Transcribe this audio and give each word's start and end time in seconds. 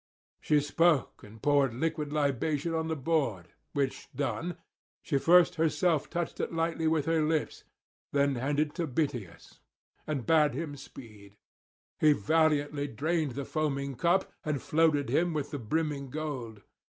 She 0.39 0.61
spoke, 0.61 1.21
and 1.23 1.43
poured 1.43 1.75
liquid 1.75 2.11
libation 2.11 2.73
on 2.73 2.87
the 2.87 2.95
board, 2.95 3.49
which 3.73 4.09
done, 4.15 4.57
she 5.03 5.19
first 5.19 5.53
herself 5.61 6.09
touched 6.09 6.39
it 6.39 6.51
lightly 6.51 6.87
with 6.87 7.05
her 7.05 7.21
lips, 7.21 7.65
then 8.11 8.33
handed 8.33 8.69
it 8.69 8.75
to 8.77 8.87
Bitias 8.87 9.59
and 10.07 10.25
bade 10.25 10.55
him 10.55 10.75
speed; 10.75 11.37
he 11.99 12.13
valiantly 12.13 12.87
drained 12.87 13.33
the 13.33 13.45
foaming 13.45 13.93
cup, 13.93 14.33
and 14.43 14.59
flooded 14.59 15.09
him 15.09 15.33
with 15.35 15.51
the 15.51 15.59
brimming 15.59 16.09
gold. 16.09 16.63